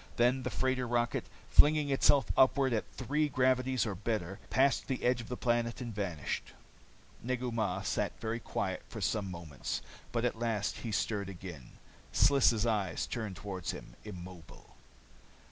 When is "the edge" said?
4.87-5.21